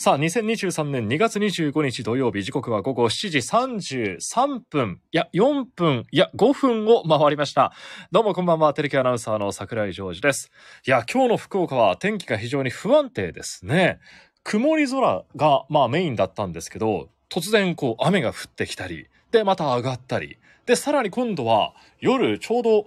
[0.00, 7.72] さあ、2023年2月25日土曜日、時刻は午後7時33分、いや、4分、いや、5分を回りました。
[8.12, 10.52] どうもこんばんは、テレキアナウンサーの桜井ジョージです。
[10.86, 13.98] いや、今日の福岡は天気が非常に不安定ですね。
[14.44, 20.38] 曇り空が、まあメインだったんですけど、突然こう雨が降ってきたり、で、また上がったり、
[20.68, 22.84] で、さらに今度は夜ちょうど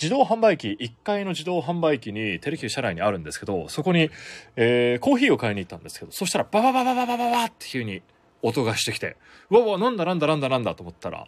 [0.00, 4.08] 自動販売機、1階の自動販売機にテレキュー車内にあるんですけど、そこに、
[4.54, 8.02] えー、コーヒーを買いに行ったんですけど、そしたらババババババババって急に
[8.40, 9.16] 音がしてきて、
[9.50, 11.26] うわわ、なんだなんだなんだなんだと思ったら、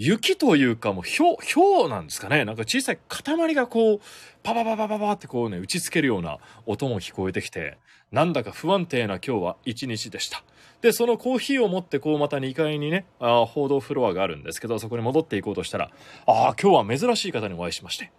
[0.00, 2.44] 雪というかもうひょう、ひょうなんですかね。
[2.44, 4.00] なんか小さい塊がこう、
[4.44, 7.78] パパパパパパってこうね、打ちつけるような音も聞こえてきて、
[8.12, 10.44] なんだか不安定な今日は一日でした。
[10.82, 15.90] で、そのコーヒーを持ってこうまた2階にね、あ報道フロアがあるんですけど、そこに戻っていこうとしたら、
[16.26, 18.12] ああ、今日は珍しい方にお会いしまして、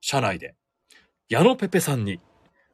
[0.00, 0.54] 車内で、
[1.28, 2.18] 矢野ペペさんに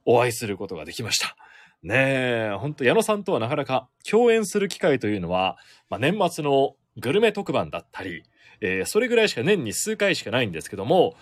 [0.05, 1.37] お会いすることができました。
[1.83, 5.59] ねえ、ほんと矢野さんとはなかなか共演する機会というのは、
[5.91, 8.23] まあ、年末のグルメ特番だったり、
[8.63, 11.15] えー、それぐらいしか年に数回しかないんですけども、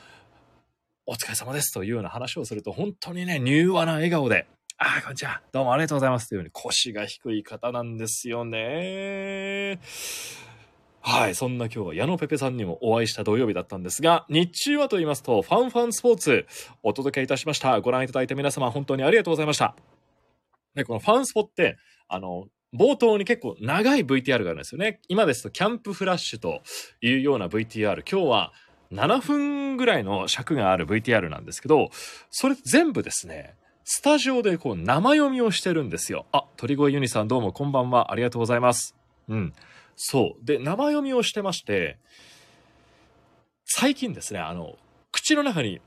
[1.07, 4.47] お疲れ様ですというような話をすると、本当にね、柔和な笑顔で、
[4.77, 5.43] ああ、こんにちは。
[5.51, 6.29] どうもありがとうございます。
[6.29, 9.81] というように腰が低い方なんですよね。
[11.01, 11.35] はい。
[11.35, 16.47] そんな今日は矢野ペペさんにもお会いした土曜日だったんですが、日中はと言いますと、ファンファンスポーツ
[16.83, 17.81] お届けいたしました。
[17.81, 19.75] ご覧いただいた皆様、本当にありがとうございました。
[20.75, 25.01] で、このファンスポって、あの、冒頭に結構長い VTR があるんですよね。
[25.09, 26.63] 今ですとキャンプフラッシュと
[27.01, 28.03] いうような VTR。
[28.09, 28.53] 今日は
[28.93, 31.91] 7分ぐらいの尺がある VTR なんですけど、
[32.31, 33.55] それ全部ですね、
[33.85, 36.27] スタジオでこう生読みをしてるんですよ。
[36.33, 38.13] あ、鳥越ユニさんどうもこんばんは。
[38.13, 38.95] ありがとうございます。
[39.29, 39.53] うん。
[39.97, 40.45] そう。
[40.45, 41.99] で、生読みをしてまして、
[43.65, 44.77] 最近ですね、あの、
[45.13, 45.81] 口の中に、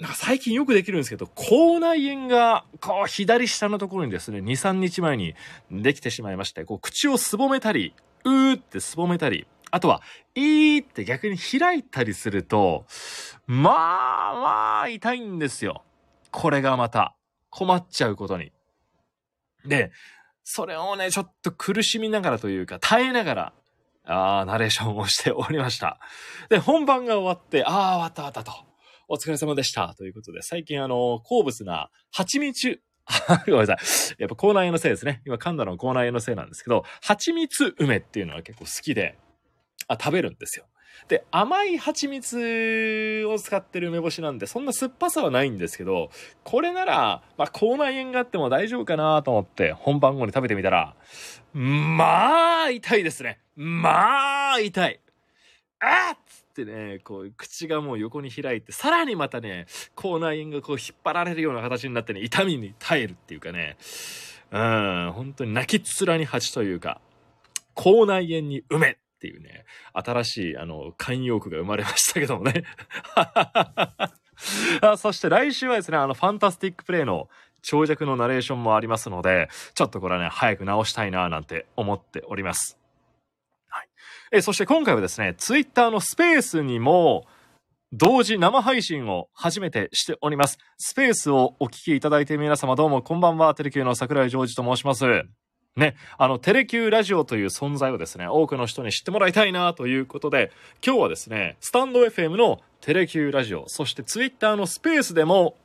[0.00, 5.34] なんか最近よくできるんですけど、口内炎が、こう、左下のところにですね、2、3日前に
[5.72, 10.00] できてしまいまして、こう、口をすぼめたり、うーってすぼめたり、あとは、
[10.36, 12.86] いーって逆に開いたりすると、
[13.46, 15.82] まあまあ痛いんですよ。
[16.30, 17.16] これがまた
[17.50, 18.52] 困っちゃうことに。
[19.66, 19.90] で、
[20.44, 23.52] それをね、ちょっと苦しみながらというか、耐えながら、
[24.04, 25.98] あーナレーションをしておりました。
[26.50, 28.67] で、本番が終わって、あー終わった終わったと。
[29.08, 29.94] お疲れ様でした。
[29.96, 32.80] ということで、最近あの、好物な蜂蜜、
[33.46, 34.20] ごめんなさい。
[34.20, 35.22] やっぱ口内炎のせいですね。
[35.24, 39.16] 今噛んだの口内炎のせいなんですけど、蜂蜜梅っていうのは結構好きで、
[39.86, 40.66] あ、食べるんですよ。
[41.06, 46.10] で、甘い蜂蜜を使ってる梅干しなんで、そんな酸っぱさはないんですけど、
[46.44, 50.96] これなら、まあ、口内炎があっても大丈夫かなと思って、本番後に食べてみたら、
[51.54, 53.38] まあ、痛いですね。
[53.56, 55.00] まあ、痛い。
[55.80, 63.76] あっつってね、こう、口がもう横に開いて、さらにまたね、口内炎がこう引っ張られるような形になってね、痛みに耐えるっていうかね、
[64.50, 67.00] うん、本当に泣きつらに蜂というか、
[67.74, 72.64] 口内炎に梅っていうね、新しい、あの、慣用句が生まれましたけどもね。
[74.80, 77.28] あそして来週はですね、あの、ファンタスティックプレイの
[77.62, 82.78] 長尺のナレーションもありますので、ちょっとこれはね、早く直したいななんて思っております。
[84.30, 87.26] え、そして今回はですね、ツイッターのスペースにも、
[87.92, 90.58] 同時生配信を初めてしております。
[90.76, 93.54] スペースをお聞きいただいている皆様どうもこんばんは。
[93.54, 95.06] テレキューの桜井ジョージと申します。
[95.74, 100.52] ね、あの、テレキューラジオという存在をですね、多くの人に知ってもらいたいなということで、
[100.84, 105.56] 今日はですね、スタンド FM のテレキューラジオ、そしてツイッターのスペースでも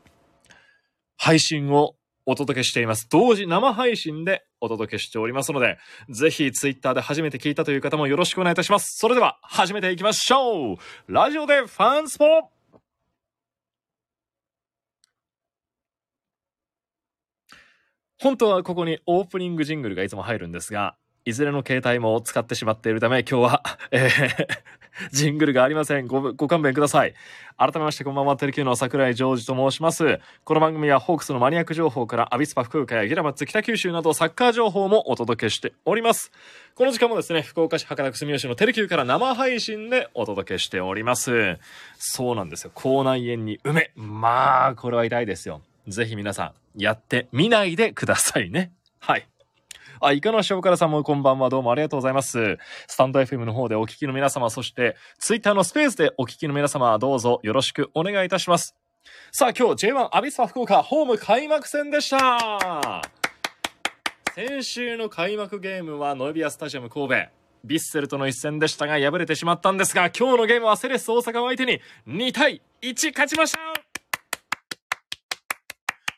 [1.18, 1.96] 配信を
[2.26, 3.08] お届けしています。
[3.10, 5.78] 同時生配信でお届けしておりますので、
[6.10, 8.98] ぜひツイッターで初めて聞いたという方もよろしくお願いいたします。
[8.98, 12.26] それでは始めていきましょうラジオでファンスポ
[18.20, 20.96] 本当はここにオープニングジングルがいつも入るんですが、
[21.26, 24.48] いずれの携帯も使ってしまっているため、今日は、えー、
[25.12, 26.08] ジングルがありません。
[26.08, 27.14] ご、ご勘弁ください。
[27.58, 30.20] 改めましてこんばんは、テレキューの桜井ジョージと申します。
[30.44, 36.32] この番組はホークスのマニアック情報からアビスパ福岡やギラマッツ北九州などサッカー情報もお届けしております。
[36.76, 41.60] この時間もですね、福岡市博多区住吉のテレキューから生配信でお届けしております。
[41.98, 42.72] そうなんですよ。
[42.74, 43.92] 口内炎に梅。
[43.96, 45.62] まあ、これは痛いですよ。
[45.88, 48.72] ぜひ皆さん、やってみないでくださいね。
[49.00, 49.28] はい。
[50.04, 51.50] あ、イカの塩辛さんもこんばんは。
[51.50, 52.58] どうもありがとうございます。
[52.88, 58.76] スタンド FM の方でお聞きの皆様、そして、ツイッターのスペースでお聞きの皆様、どうぞよろしくお願いいたします。
[59.32, 63.02] さあ、今日 J1 アビスパ福岡ホーム開幕戦でした
[64.36, 67.14] 先週の開幕ゲームはノエビアスタジアム神戸。
[67.14, 73.73] ヴィッセルとの一戦でしたが敗れてしまったんですが、今日のゲームはセレッソ大阪を相手に2対1勝ちました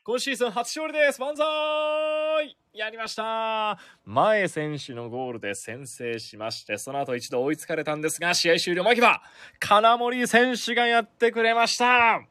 [0.07, 9.23] 今シーズン初勝利です万歳やりました前選手のゴールで先制しまして、その後一度追いつかれたんですが、試合終了間際、
[9.59, 12.21] 金森選手がやってくれました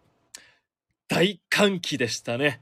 [1.08, 2.60] 大歓喜でしたね。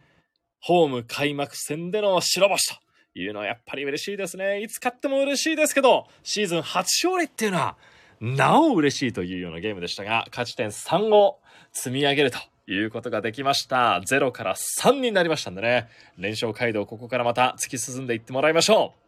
[0.61, 2.81] ホーム開幕戦での白星と
[3.15, 4.63] いうのはやっぱり嬉しいですね。
[4.63, 7.77] いつ勝っても嬉しいですけど、シーズン初勝利っていうのは、
[8.23, 11.39] なお嬉しいというようなゲームでしたが、勝ち点3を
[11.71, 14.01] 積み上げるということができました。
[14.05, 15.89] 0から3になりましたんでね、
[16.19, 19.03] 連勝街道ここからまた突き進んでいってもらいましょう。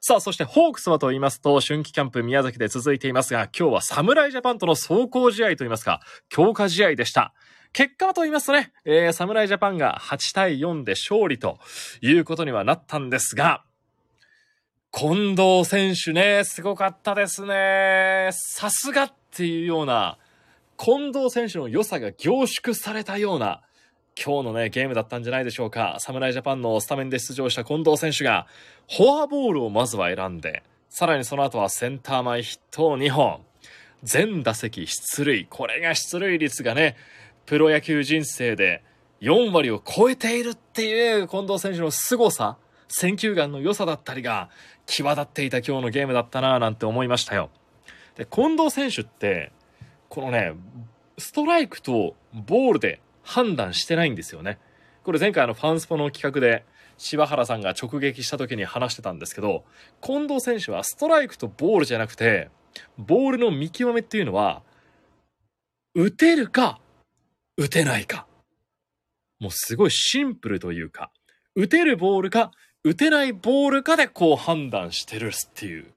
[0.00, 7.32] さあ、そしてホークスはと言いますと、春季キャンプ宮崎で続いていますが、今日は侍ジャパンとの走行試合と言いますか、強化試合でした。
[7.72, 11.58] 結果はと言いますとね、えー、侍ジャパンが8対4で勝利と
[12.00, 13.64] いうことにはなったんですが、
[14.92, 18.30] 近藤選手ね、すごかったですね。
[18.32, 20.18] さすがっていうような、
[20.78, 23.62] 近藤選手の良さが凝縮されたような、
[24.22, 25.96] 今日のね、ゲームだったんじゃないでしょうか。
[26.00, 28.46] 侍ジャパンのスタメンで出場した近藤選手が、
[28.88, 33.44] フォアボールをまずは選んで、さらにその後はセンター前ヒットを2本。
[34.02, 35.46] 全打席出塁。
[35.50, 36.96] これが出塁率がね、
[37.44, 38.82] プロ野球人生で
[39.20, 42.56] 4割を超えているっていう近藤選手の凄さ、
[42.88, 44.48] 選球眼の良さだったりが
[44.86, 47.50] 際立っていた今日のゲームだったなぁなんて思いましたよ。
[48.16, 49.52] で、近藤選手って、
[50.08, 50.54] このね、
[51.18, 54.58] ストライクとボールで判断してないんですよね。
[55.02, 56.64] これ前回のファンスポの企画で
[56.98, 59.64] 柴原さんが直撃した時に話してたんですけど、
[60.00, 62.50] 近藤選手はストライクとボールじゃなくて、
[62.98, 64.62] ボールの見極めっていうのは、
[65.94, 66.80] 打てるか、
[67.56, 68.26] 打てないか。
[69.40, 71.10] もうすごいシンプルというか、
[71.54, 72.52] 打てるボールか、
[72.84, 75.92] 打てないボールかでこう判断してるっていう、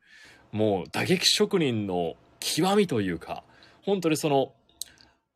[0.51, 3.43] もう打撃職人の極みというか、
[3.83, 4.53] 本当にその、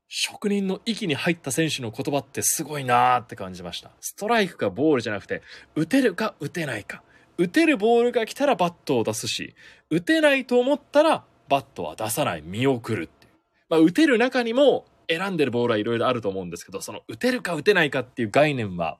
[0.07, 3.91] 職人の域に入った選手の言葉ってすごいなーって感じました。
[3.99, 5.41] ストライクかボールじゃなくて、
[5.75, 7.01] 打てるか打てないか。
[7.37, 9.55] 打てるボールが来たらバットを出すし、
[9.89, 13.31] 打てないと思ったらバットは出さない、見送るっていう。
[13.69, 18.99] まあ、打てる中にも選んでるボールはいろいろあると思うんですけど、その打てるか打てないかっていう概念は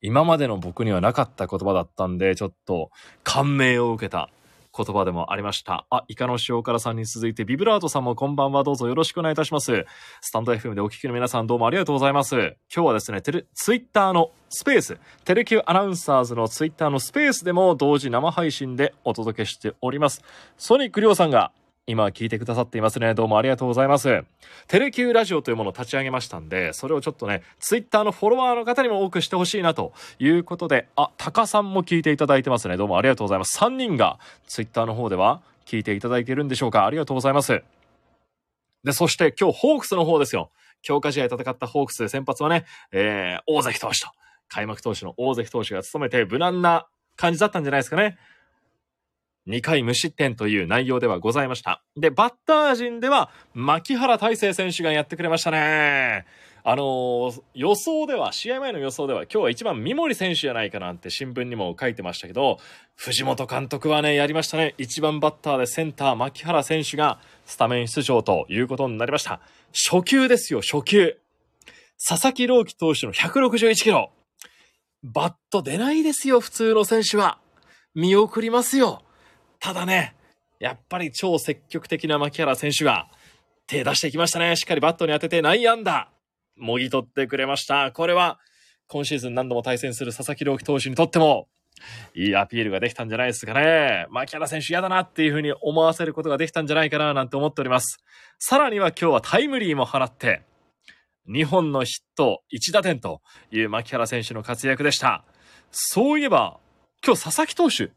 [0.00, 2.90] 今までの僕にはなかった言葉だったんで、ちょっと
[3.22, 4.28] 感銘を受けた
[4.76, 5.86] 言葉でもありました。
[5.90, 9.86] あ、イカの塩辛さんに続いてビブラートさんもこんばんはどうぞよろしくお願いいたします。
[10.20, 12.34] スタンド FM でお聞きの皆さんどうもありがとうございます。
[12.74, 20.22] 今日はですね、テレ、ツイッターのスペース、テレキューアナウンサーズのツイッターのスペースでも同時生配信でお届けしております。
[20.58, 21.52] ソニックりょうさんが
[21.86, 23.12] 今聞いてくださっていますね。
[23.12, 24.24] どうもありがとうございます。
[24.68, 32.78] テレキューラジオというものを立ち上げましたんで、それをちょっとね、ツイッターのフォロワーの方にも多くしてほしいなということで、あ、タカさんも聞いていただいてますね。
[32.78, 33.58] どうもありがとうございます。
[33.58, 36.86] 3人がツイッターの方では聞いていただいているんでしょうか。
[36.86, 37.62] ありがとうございます。
[38.82, 40.50] で、そして今日ホークスの方ですよ。
[40.80, 44.08] 強化試合戦ったホークスで先発はね、えー、大関投手と、
[44.48, 46.86] 開幕投手の大関投手が務めて無難な
[47.16, 48.16] 感じだったんじゃないですかね。
[49.46, 51.82] 2回無失点という内容ではございました。
[51.96, 56.24] で、バッター陣では、牧原大成選手がやってくれましたね。
[56.66, 62.58] あのー、予想では、試合前の予想では、今日は一番三森選手じゃないかなんて新聞にも書いてましたけど、
[62.96, 64.74] 藤本監督はね、やりましたね。
[64.78, 69.40] 一番バッターでセンター、牧原選手がスタメン出場ということになりました。
[69.90, 71.18] 初球ですよ、初球。
[72.02, 74.10] 佐々木朗希投手の161キロ。
[75.02, 77.38] バット出ないですよ、普通の選手は。
[77.94, 79.03] 見送りますよ。
[79.64, 80.14] ただね、
[80.60, 83.08] やっぱり超積極的な牧原選手が
[83.66, 84.56] 手出してきましたね。
[84.56, 86.10] しっかりバットに当てて内野安打。
[86.58, 87.90] もぎ取ってくれました。
[87.90, 88.38] これは
[88.88, 91.48] 今シーズン何度も対戦する佐々木朗希投手にとっても
[92.14, 94.06] いいアピールができたんじゃないですかね。
[94.10, 98.04] 牧原選手嫌だなっていうふうに思わせることができたんじゃないかななんて思っております。
[98.38, 100.42] さらには今日はタイムリーも放って、
[101.30, 105.24] 2本のヒット、1打点という牧原選手の活躍でした。
[105.70, 106.60] そういえば、
[107.02, 107.92] 今日佐々木投手、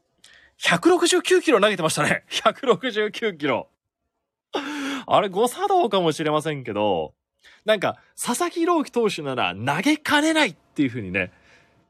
[0.61, 2.23] 169キロ投げてましたね。
[2.29, 3.69] 169キロ。
[5.05, 7.13] あれ誤作動かもしれませんけど、
[7.65, 11.31] なんか、佐々木朗希投手なら投げかねないっていう風にね、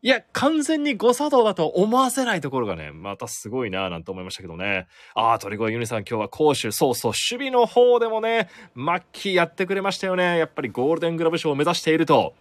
[0.03, 4.87] いや、完全に誤作動だと思わせないところがね、またすごいなぁなんて思いましたけどね。
[5.15, 10.37] ああ、鳥越ユニさん今日は攻守、そうそう、守備の方でもね、マッキーやってくれましたよね。
[10.37, 12.35] やっぱりゴールデングラブ賞を目指していると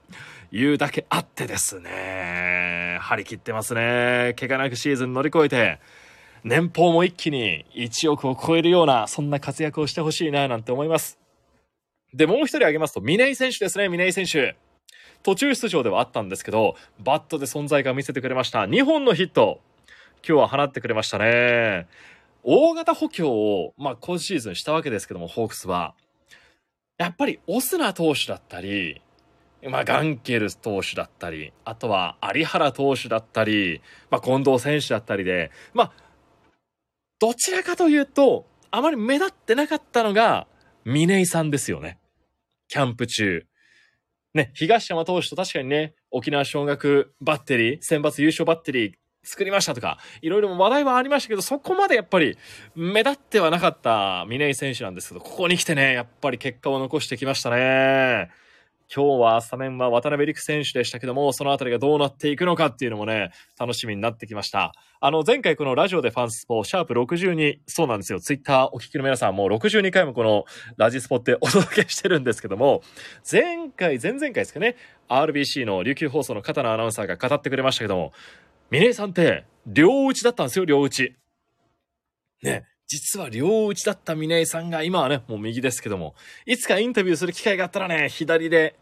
[0.52, 4.34] いうだけあってですね、張り切ってますね。
[4.38, 5.80] 怪我なくシーズン乗り越えて、
[6.44, 11.18] 年俸も一気に1億を超えるような、そんな活躍をしてほしいな、なんて思います。
[12.14, 14.56] で、もう一人挙げますと、峰井選手ですね、峰井選手。
[15.22, 18.60] 途中出場ではあったんですけど、バットで存在感見せてくれました。
[18.62, 19.60] 2本のヒット、
[20.26, 21.86] 今日は放ってくれましたね。
[22.42, 25.94] 大型補強を、まあ、今シーズンしたわけですけども、ホークスは。
[26.96, 29.02] やっぱり、オスナ投手だったり、
[29.68, 35.92] まあ、ガンケル投手だったり、あとは有原投手だったり、まあ、近藤選手だったりで、まあ、
[37.18, 40.46] どちらかというと、あまり目立ってなかったのが、
[40.84, 41.98] 峰井さんですよね。
[42.68, 43.46] キャンプ中。
[44.34, 48.92] ね、東山投手と確かにね、沖縄尚学バッテリー、選抜優勝バッテリー
[49.24, 52.36] 作りましたとか、いろいろ話題はありましたけど、そこまでやっぱり
[52.74, 58.30] 目立ってはなかった峰井選手なんですけど、ここに来てね、やっぱり結果を残してきましたね。
[58.94, 64.72] 今日はスタメンは渡辺陸選手でしたけども、そのあたりがどうなっていくのかっていうのもね、楽しみになってきました。
[65.00, 68.20] あの、前回このラジオでファンスポー、シャープ62、そうなんですよ。
[68.20, 70.44] ツイッターお聞きの皆さんもう62回もこの
[70.76, 72.82] ラジスポってお届けしてるんですけども、
[73.30, 74.76] 前回、前々回ですかね、
[75.08, 78.12] RBC の琉球放送の片野アナウンサーが語ってくれましたけども、
[78.70, 81.16] 峰井さんって、両打ちだったんですよ、両打ち。
[82.42, 82.64] ね。
[82.88, 86.14] 実は両打ちだった峰井さんが、今はね、もう右ですけども、
[86.46, 88.78] いつかインタビューする機会があったらね、左で、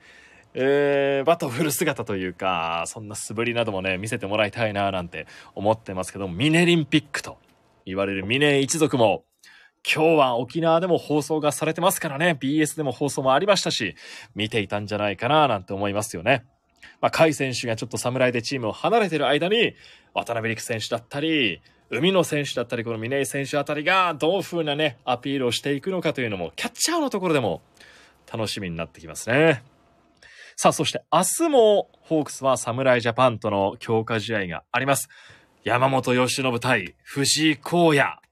[0.52, 7.38] えー、バトを振る姿というか、そんな素振りなどもね、見せてもらいたいななんて思ってますけども、ミネリンピックと
[7.86, 9.24] 言われるミネイ一族も、
[9.84, 13.96] 今日は沖縄でも放送がされてますからね、BS でも放送もありましたし、
[14.34, 16.44] 見ていたんじゃないかななんて思いますよね。
[17.00, 19.74] まあ、甲斐選手がちょっと侍でチームを離れてる間に、
[20.12, 27.62] 渡辺陸選手だったり、海野選手だったり、この峰井選手あたりがどういう風なね、アピールをしていくのかというのも、キャッチャーのところでも
[28.32, 29.62] 楽しみになってきますね。
[30.56, 35.08] さあ、そして明日もホークスは侍ジャパンとの強化試合があります。
[35.64, 38.24] 山本由伸対藤井荒野。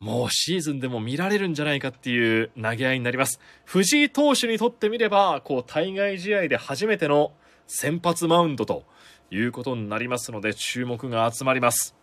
[0.00, 3.40] もうシーズンでも見られるんじゃないかっていう投げ合いになります。
[3.64, 7.32] 藤井投手にとってみれば、こう、対外試合で初めての
[7.66, 8.84] 先発マウンドと
[9.30, 11.94] いうことになりますので、注目が集まります。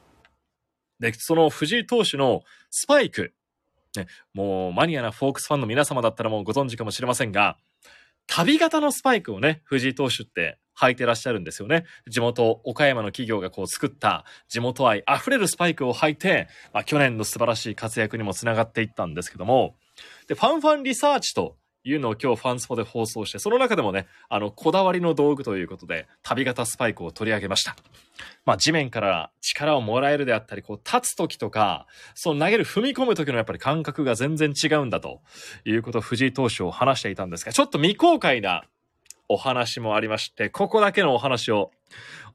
[1.01, 3.33] で、その藤井投手のスパイク、
[3.97, 7.57] ね、もうマニアなフォークスファンの皆様だったらもうご存知かもしれませんが、
[8.27, 11.85] 旅型のスパイクをね、藤井投手って履いてらっしゃるんですよね。
[12.07, 19.75] 地元、岡山の企業がこう作った地元愛溢れるスパイクを履いて、まあ、去年の素晴らしい活躍にもつながっていったんですけども、
[20.27, 27.75] で、ファンファンリサーチというのを今日ファンスポで放送して、その中でもね、あの、こだわりの道具ということで、旅型スパイクを取り上げました。
[28.45, 35.21] まあ、地面から力をもらえるであったり、こう、立つ時とか、その投げる踏み込む時のやっぱり感覚が全然違うんだと
[35.65, 38.63] いうことを藤井投手を話していたんですが、ちょっと未公開な
[39.27, 41.71] お話もありまして、ここだけのお話を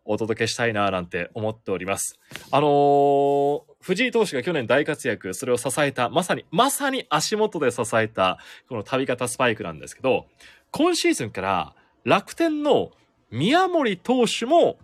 [0.06, 2.18] お届けしたいななんて思っております。
[2.50, 10.26] あのー、藤井投手が去年大活躍、それを支えた、まさに、まさに足元で支えた、この旅型スパイクなんですけど、
[10.70, 12.92] 今シーズンから楽天の
[13.30, 14.78] 宮森投手も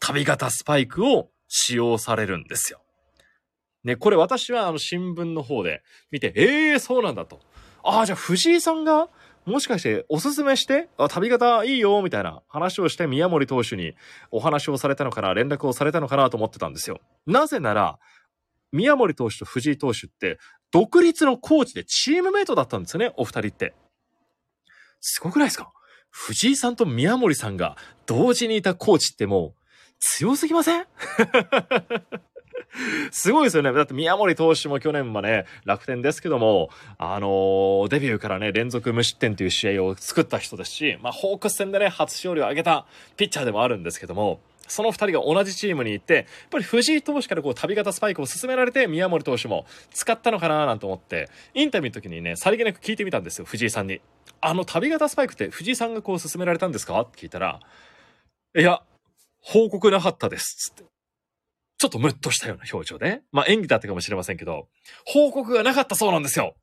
[0.00, 2.80] 旅型スパイクを使用されるんですよ。
[3.84, 7.40] ね、これ私はあの新聞の方で見て、ええー、そうなんだと。
[7.82, 9.08] ああ、じゃあ藤井さんが
[9.44, 13.94] もしかしておすすめして、あ、旅型いいよ、みたいな話をして宮森投手に
[14.30, 17.00] お話をされたのかな、連絡をされたのかなと思ってたんですよ。
[17.26, 17.98] なぜなら、
[18.70, 20.38] 宮森投手と藤井投手って、
[20.70, 23.74] 独立のコーチでチームメイトだったんですよね、お二人って。
[25.00, 25.72] すごくないですか？
[26.10, 29.60] 藤井さんと宮森さんが同時にいたコーチってもう
[29.98, 30.86] 強すぎません？
[33.10, 33.72] すごいですよね。
[33.72, 54.00] だって宮森投手も去年はね、楽天ですけども、あのー、デビューからね、連続無失点という試合を作った人ですし、まあ、ホークス戦でね、初勝利を挙げたピッチャーでもあるんですけども、その二人が同じチームに行って、やっぱり藤井投手からこう旅型スパイクを勧められて、宮森投手も使ったのかななんて思って、インタビューの時にね、さりげなく聞いてみたんですよ、藤井さんに。
[54.40, 57.00] あの旅型スパイクって藤井さんがこう勧められたんですか？
[57.02, 57.60] って聞いたら、
[58.56, 58.82] いや、
[59.40, 60.91] 報告なかったです、つって。
[61.82, 63.22] ちょっとムッとしたような表情で。
[63.32, 64.68] まあ演技だったかもしれませんけど、
[65.04, 66.54] 報告がなかったそうなんですよ。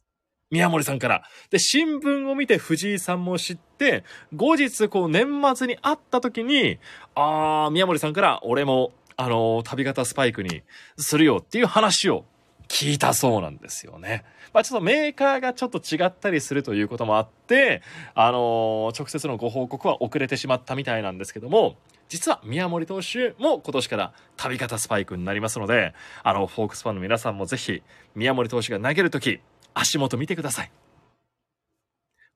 [0.49, 1.23] 宮森さんから。
[1.49, 6.79] で、新聞を見て藤井さんも知って、後日こう年末に会った時に、
[7.15, 10.61] あー、宮森さんから俺も、あのー、旅型スパイクに
[10.97, 12.23] するよっていう話を
[12.69, 14.23] 聞いたそうなんですよね。
[14.53, 17.81] まあちょっとメーカーがちょっと違ったりするということもあって、
[18.15, 21.75] あのー、直接のご報告は遅れてしまったみたいなんですけども、
[22.09, 27.83] 実は宮森投手も今年から旅型スパイクになりますので、あの、フォークスファンの皆さんもぜひ、
[28.15, 29.39] 宮森投手が投げるとき、
[29.75, 30.71] 足元見てください。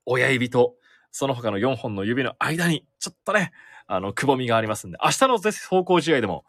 [0.05, 0.75] 親指と、
[1.11, 3.51] その他の4本の指の間に、ちょっとね、
[3.87, 6.45] あの、くぼみがありますんで、明日の走行試合でも、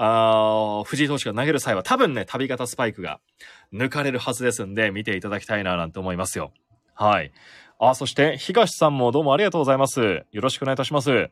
[0.00, 3.18] あ藤井投手が投げる際は多分ね、旅型スパイクが
[3.72, 6.52] 抜かれるはずですんで、見ていただきたいななんて思いますよ。
[6.94, 7.32] はい。
[7.80, 10.00] あ、そして、東さんもどうもありがとうございます。
[10.30, 11.30] よろしくお願いいたします。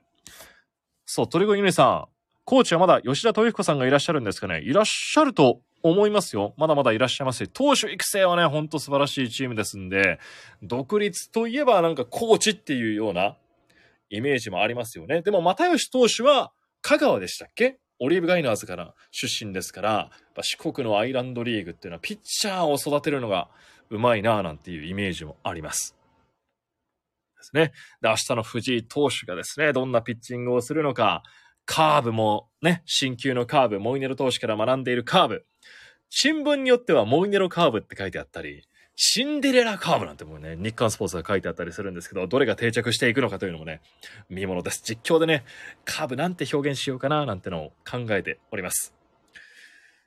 [1.06, 2.04] そう、鳥越ゆねさん。
[2.44, 6.54] コーチはまだ吉田豊彦さんがいらっしゃるんですかねいらっしゃると思いますよ。
[6.56, 10.18] まだまだいらっしゃいますし、投手育成はね、ほんと素晴らしいチームですんで、
[10.62, 13.36] 独立といえばなんかコーチっていうような
[14.10, 15.22] イメージもありますよね。
[15.22, 17.78] でも、又吉投手は香川でしたっけ？
[17.98, 20.10] オリーブガイナーズから出身ですから、
[20.42, 23.48] 四国のアイランドリーグっていうのはピッチャーを育てるのが
[23.90, 25.96] うまいなぁなんていうイメージもあります。
[27.46, 27.72] ですね。
[28.00, 31.22] で、明日の藤井投手がですね、どんなピッチングをするのか、
[31.64, 35.46] カーブもね、新旧のカーブ、モイネロ投手から学んでいるカーブ。
[36.08, 38.62] 新聞によってはモイネロカーブって書いてあったり、
[38.94, 43.82] シンデレラカーブなんてもうね、日刊スポーツが書いてあったりするんですけど、どれが定着していくのかというのもね、
[44.30, 44.82] 見ものです。
[44.82, 45.44] 実況でね、
[45.84, 48.94] カーブなんて表現しようかななんてのを考えております。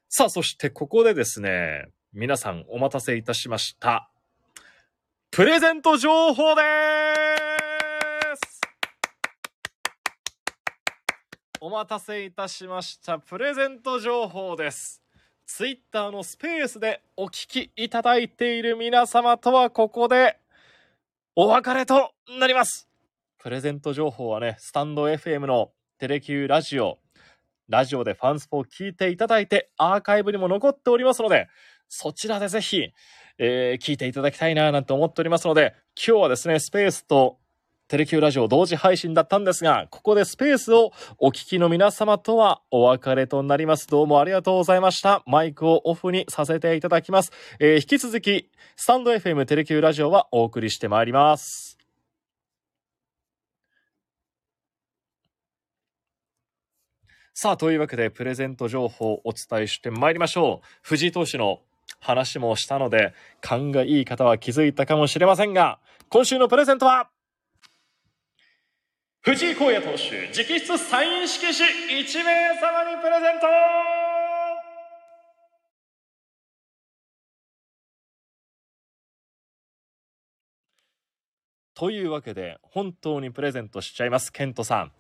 [0.08, 4.10] さあ、そしてここでですね、皆さんお待たせいたしました。
[5.30, 6.62] プレゼント情報で
[7.14, 7.29] す
[11.62, 13.20] お待たせいたしました。
[13.20, 15.04] プレゼント情報です。
[15.46, 20.38] ツイッターのスペースでお聞きいただいている皆様とはここで
[21.36, 22.88] お別れとなります。
[23.40, 26.98] プレゼント情報はね、スタンド FM のテレキューラジオ、
[27.68, 31.50] ラジオでファンスポを聞いていただいてアーカイブにも残っておりますので、
[31.90, 32.94] そちらでぜひ、
[33.38, 37.38] えー、聞いていただきたいななんて思っておりますので、今日はですね、スペースと
[37.90, 43.88] テレキューラジオ同時配信だったんですが、ここでスペースをお聞きの皆様とはお別れとなります。
[43.88, 45.24] どうもありがとうございました。
[45.26, 47.32] マイクをオフにさせていただきます。
[47.58, 51.80] えー、引き続き、スタンド FM テレキューラジオはお送りしてまいります。
[57.34, 60.68] さあ、というわけで、プレゼント情報をお伝えしてまいりましょう。
[60.84, 61.60] 藤井投手の
[62.00, 65.80] 話もしたので、勘がいい方は気づいたかもしれませんが、
[66.10, 67.10] 今週のプレゼントは、
[69.22, 71.70] 藤井荒野投手直筆サイン色紙
[72.02, 73.48] 1名様にプレゼント。
[81.74, 84.92] というわけで本当にプレゼントしちゃいますケントさん。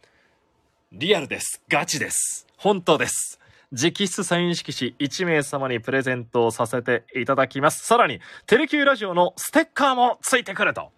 [0.91, 1.63] リアルです。
[1.69, 2.45] ガチです。
[2.57, 3.39] 本当です。
[3.71, 7.85] 直筆サイン色紙1名様にプレゼントをさせていただきます。
[7.85, 10.91] さらにテレキューラジオのステッカーもついてくると。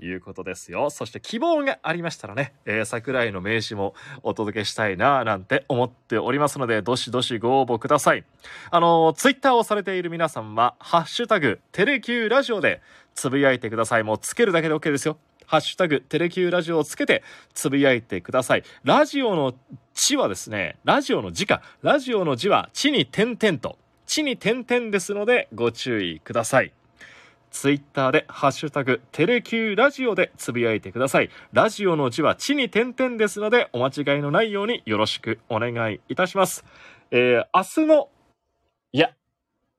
[0.00, 0.90] いうことですよ。
[0.90, 8.24] そして希望がありましたらね、えー、桜井の名刺もお届けしたいななんて思っておりますので、どしどしご応募ください。
[8.70, 12.82] あのー、ツイッターをされている皆さんは、ハッシュタグ、テレキューラジオで
[13.14, 14.02] つぶやいてください。
[14.02, 15.18] もうつけるだけで OK ですよ。
[15.46, 18.64] ハッシュタグ、テレキューラジオをつけてつぶやいてください。
[18.82, 19.54] ラジオの
[19.94, 21.62] 地はですね、ラジオの字か。
[21.82, 23.78] ラジオの字は地に点々と。
[24.06, 26.72] 地に点々ですのでご注意ください。
[27.54, 31.30] ツイッターでハッシュタグテレキューラジオでつぶやいてください。
[31.52, 36.64] ラジオの字は地に点々ですのでお間違いのないようによろしくお願いいたします。
[37.12, 38.08] えー、明日の、
[38.92, 39.10] いや、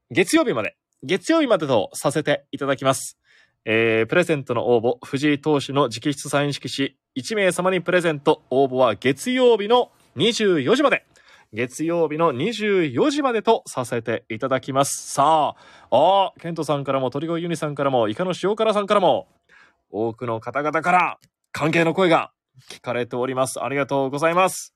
[0.09, 3.19] 月曜日まで、月曜日までとさせていただきます。
[3.65, 11.05] えー、プレゼントの応募、藤井投手の直筆サイン色紙1名様にプレゼント、応募は月曜日の24時まで。
[11.55, 15.11] 月曜日の24時までとさせていただきます。
[15.13, 15.55] さ
[15.89, 19.29] あ、あケントさんからも、鳥越ユニさんからも、イカの塩辛さんからも、
[19.89, 21.17] 多くの方々から
[21.53, 22.31] 関係の声が
[22.69, 23.63] 聞かれております。
[23.63, 24.75] ありがとうございます。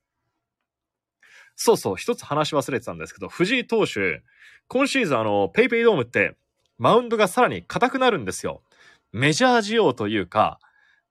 [1.58, 4.24] そうそう、一つ話忘れてたんですけど、藤井投手、
[4.70, 6.38] 今シーズンあの、ペイペイドームって、
[6.78, 8.62] マウンドがさらに硬くなるんですよ。
[9.12, 10.60] メジャー仕様というか、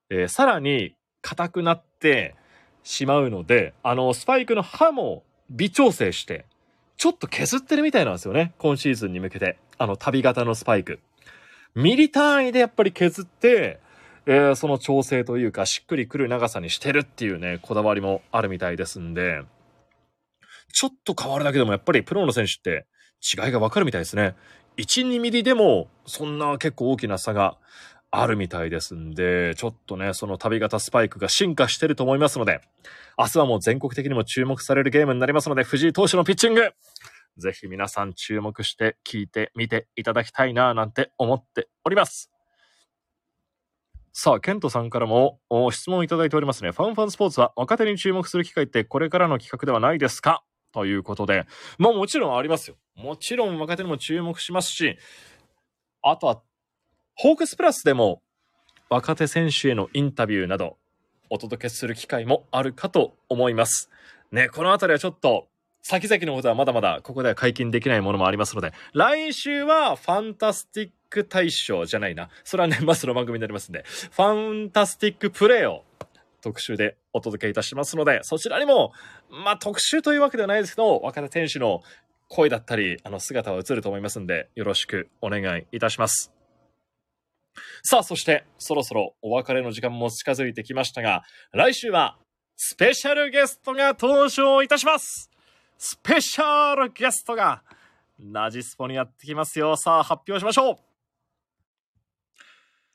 [0.08, 2.36] えー、さらに硬くなって
[2.82, 6.46] しまうので、あの、スパイクの刃も微調整して、
[6.96, 8.54] ちょっと削ってるみたいなんですよね。
[8.58, 9.58] 今シーズンに向けて。
[9.78, 11.00] あの、旅型のスパイク。
[11.74, 13.78] ミリ単位でやっぱり削って、
[14.26, 19.42] えー、その調整というか、しっくりくる長さにしてるっていうね、こだわりもあるみたいですんで、
[20.72, 22.86] ちょっと変わるだけでもやっぱりプロの選手って
[23.22, 24.34] 違いがわかるみたいですね。
[24.76, 27.56] 1、2ミリでも、そんな結構大きな差が
[28.10, 32.60] あるみたいですんで、ちょっとね、その旅型スパイクが進化してると思いますので、
[33.18, 36.70] 明日はもう全国的にも注目されるゲームになりますので、藤井投手のピッチング、
[37.36, 42.30] ぜひ皆さん注目して聞いてみていただきたいななんて思っております。
[44.12, 45.38] さあ、ケントさんからも
[45.70, 46.72] 質問いただいておりますね。
[46.72, 50.42] ファンファンスポーツは若手に注目する機会ってこれからの企画ではないですか？
[50.72, 51.46] ということで、
[51.78, 52.76] まあもちろんありますよ。
[52.96, 54.98] もちろん若手にも注目しますし、
[56.02, 56.42] あとは
[57.20, 58.22] ホークスプラスでも
[58.88, 60.76] 若手選手へのインタビューなど
[61.30, 63.90] お届けする機会もあるかと思います。
[64.30, 65.48] ね、このあたりはちょっと
[65.82, 72.28] 先々のことはまだまだここでは解禁できないものもありますので、来週はファンタスティック大賞じゃないな。
[72.44, 75.82] それは年末の番組になりますんで、ファンタスティックプレイを
[76.40, 78.92] 特集でお届けいたしますので、そちらにも、
[79.28, 81.82] まあ特集というわけではないですけど、若手選手の
[82.28, 86.37] 声だったり、あの姿は映ると思いますんで、よろしくお願いいたします。
[87.82, 92.18] さあ、そして、そろそろお別れの時間も近づいてきましたが、来週は、
[92.56, 95.30] スペシャルゲストが登場いたします
[95.78, 97.62] スペシャルゲストが、
[98.18, 99.76] ラジスポにやってきますよ。
[99.76, 100.78] さあ、発表しましょう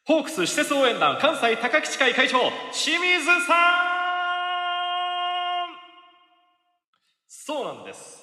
[0.06, 2.40] ホークス施設応援団関西高吉会会長、
[2.74, 4.04] 清水さん
[7.28, 8.23] そうなんです。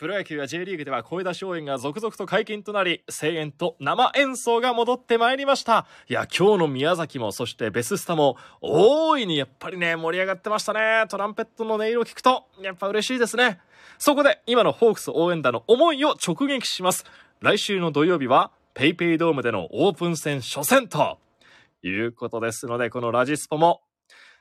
[0.00, 5.86] プロ野球や J リーグでは声出し応援が続々と解禁となり、声援と生演奏が戻ってまいりました。
[6.08, 11.04] いや、今日の宮崎も、そしてベススタも、大いにやっぱりね、盛り上がってましたね。
[11.10, 13.60] トランペットの音色を聞くと、やっぱ嬉しいですね。
[13.98, 17.04] そこで、今のホークス応援団の思いを直撃します。
[17.40, 21.18] 来週の土曜日は、ペイペイドームでのオープン戦初戦と、
[21.82, 23.82] いうことですので、このラジスポも、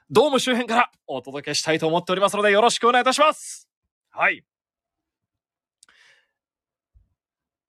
[0.09, 3.67] ドーム周辺からお届けしたいと思っておりますので、よろしくお願いいたします。
[4.09, 4.45] はい。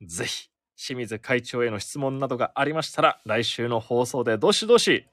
[0.02, 5.06] ぜひ、清水会長への質問などがありましたら、来週の放送でどしどし、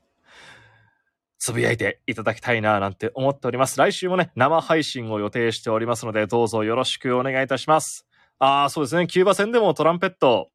[1.40, 3.78] つぶやいていただきたいななんて思っております。
[3.78, 8.08] 来週もね、生配信を予定しておりますので、どうぞよろしくお願いいたします。
[8.40, 10.50] ああ、そうですね、キューバ戦でもトランペット、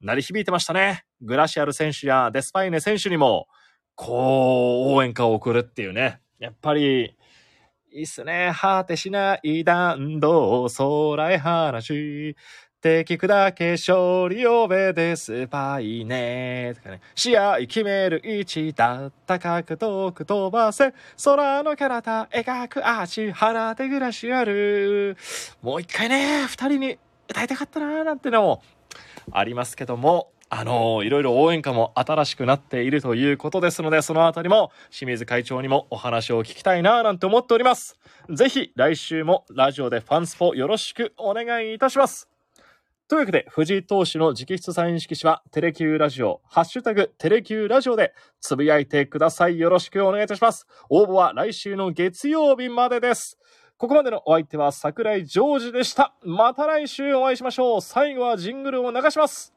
[0.00, 1.04] 鳴り響いてましたね。
[1.22, 3.46] グラシアル選手やデスパイネ選手にも、
[3.94, 6.20] こう、応援歌を送るっていうね。
[6.38, 7.16] やっぱり、
[7.92, 8.52] いいっすね。
[8.54, 12.36] 果てしない弾道、空へ話。
[12.84, 16.74] 敵砕け勝利を目でスパイね。
[16.76, 17.00] とかね。
[17.14, 20.92] 試合決める位置だった角遠く飛ばせ。
[21.24, 23.32] 空の彼方描くアーチ。
[23.32, 25.16] 放てグラシアル。
[25.62, 26.98] もう一回ね、二人に
[27.30, 28.62] 歌いたかったなーなんてのも
[29.32, 30.28] ありますけども。
[30.50, 37.98] あのいろいろ応援歌も新しくなっているということですので、そのあたりも清水会長にもお話を聞きたいななんて思っております。
[38.28, 42.33] ぜひ来週もラジオでファンスポよろしくお願いいたします。
[43.06, 49.58] というわけで、藤井投手の直筆サイン色紙は、テレキューラジオ、ハッシュタグ、テレキューラジオでつぶやいてください。
[49.58, 50.66] よろしくお願いいたします。
[50.88, 53.38] 応募は来週の月曜日までです。
[53.76, 56.14] ここまでのお相手は桜井ジョージでした。
[56.22, 57.82] また来週お会いしましょう。
[57.82, 59.52] 最後はジングルを流します。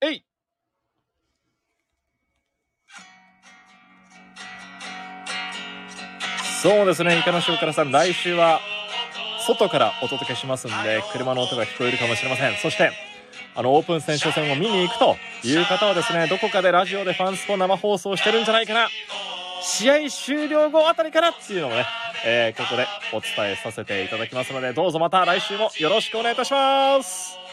[0.00, 0.24] えい
[6.64, 8.58] そうですね、イカの塩辛さん、来週は
[9.46, 12.56] 外からお届けしますんで、車の音が聞こえるかもしれません。
[12.56, 12.90] そして、
[13.54, 15.14] あの、オープン戦初戦を見に行くと
[15.46, 18.88] いう方はですね、どこかでラジオでファンスポ生放送してるんじゃないかな。
[19.62, 21.84] 試合終了後あたりかなっていうのをね、
[22.24, 27.43] えーここでお伝えさせていただきますので、どうぞまた来週もよろしくお願いいたします。